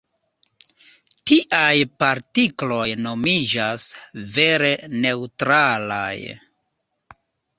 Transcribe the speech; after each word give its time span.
Tiaj 1.31 1.73
partikloj 2.03 2.87
nomiĝas 3.07 3.85
"vere 4.37 4.73
neŭtralaj". 5.05 6.17